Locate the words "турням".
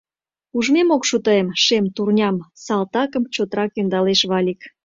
1.95-2.35